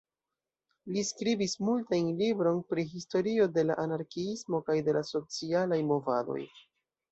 [0.95, 6.43] Li skribis multajn libron pri historio de la anarkiismo kaj de la socialaj movadoj.